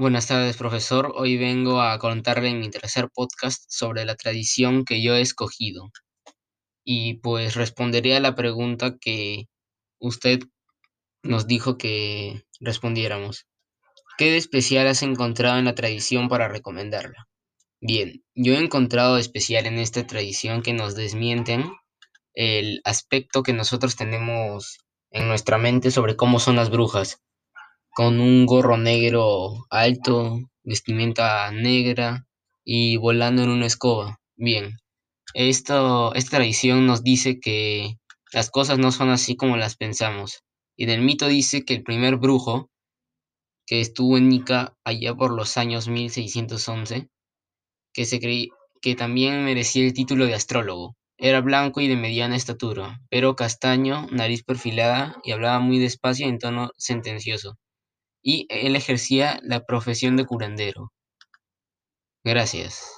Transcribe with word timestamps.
Buenas 0.00 0.28
tardes, 0.28 0.56
profesor. 0.56 1.12
Hoy 1.16 1.36
vengo 1.36 1.82
a 1.82 1.98
contarle 1.98 2.54
mi 2.54 2.70
tercer 2.70 3.08
podcast 3.12 3.64
sobre 3.68 4.04
la 4.04 4.14
tradición 4.14 4.84
que 4.84 5.02
yo 5.02 5.16
he 5.16 5.20
escogido. 5.20 5.90
Y 6.84 7.14
pues 7.14 7.56
responderé 7.56 8.14
a 8.14 8.20
la 8.20 8.36
pregunta 8.36 8.96
que 9.00 9.46
usted 9.98 10.38
nos 11.24 11.48
dijo 11.48 11.78
que 11.78 12.44
respondiéramos. 12.60 13.46
¿Qué 14.18 14.26
de 14.30 14.36
especial 14.36 14.86
has 14.86 15.02
encontrado 15.02 15.58
en 15.58 15.64
la 15.64 15.74
tradición 15.74 16.28
para 16.28 16.46
recomendarla? 16.46 17.26
Bien, 17.80 18.22
yo 18.36 18.54
he 18.54 18.62
encontrado 18.62 19.18
especial 19.18 19.66
en 19.66 19.80
esta 19.80 20.06
tradición 20.06 20.62
que 20.62 20.74
nos 20.74 20.94
desmienten 20.94 21.72
el 22.34 22.82
aspecto 22.84 23.42
que 23.42 23.52
nosotros 23.52 23.96
tenemos 23.96 24.78
en 25.10 25.26
nuestra 25.26 25.58
mente 25.58 25.90
sobre 25.90 26.14
cómo 26.14 26.38
son 26.38 26.54
las 26.54 26.70
brujas 26.70 27.20
con 27.98 28.20
un 28.20 28.46
gorro 28.46 28.76
negro 28.76 29.66
alto, 29.70 30.38
vestimenta 30.62 31.50
negra 31.50 32.28
y 32.64 32.96
volando 32.96 33.42
en 33.42 33.48
una 33.48 33.66
escoba. 33.66 34.20
Bien, 34.36 34.78
esto, 35.34 36.14
esta 36.14 36.36
tradición 36.36 36.86
nos 36.86 37.02
dice 37.02 37.40
que 37.40 37.96
las 38.32 38.50
cosas 38.50 38.78
no 38.78 38.92
son 38.92 39.10
así 39.10 39.34
como 39.34 39.56
las 39.56 39.74
pensamos. 39.76 40.44
Y 40.76 40.84
en 40.84 40.90
el 40.90 41.02
mito 41.02 41.26
dice 41.26 41.64
que 41.64 41.74
el 41.74 41.82
primer 41.82 42.18
brujo, 42.18 42.70
que 43.66 43.80
estuvo 43.80 44.16
en 44.16 44.28
Nica 44.28 44.76
allá 44.84 45.16
por 45.16 45.32
los 45.32 45.56
años 45.56 45.88
1611, 45.88 47.08
que, 47.92 48.04
se 48.04 48.20
creí, 48.20 48.50
que 48.80 48.94
también 48.94 49.44
merecía 49.44 49.84
el 49.84 49.92
título 49.92 50.26
de 50.26 50.34
astrólogo. 50.34 50.94
Era 51.16 51.40
blanco 51.40 51.80
y 51.80 51.88
de 51.88 51.96
mediana 51.96 52.36
estatura, 52.36 53.00
pero 53.10 53.34
castaño, 53.34 54.06
nariz 54.12 54.44
perfilada 54.44 55.16
y 55.24 55.32
hablaba 55.32 55.58
muy 55.58 55.80
despacio 55.80 56.28
en 56.28 56.38
tono 56.38 56.70
sentencioso 56.76 57.58
y 58.22 58.46
él 58.50 58.76
ejercía 58.76 59.40
la 59.42 59.64
profesión 59.64 60.16
de 60.16 60.26
curandero. 60.26 60.92
Gracias. 62.24 62.92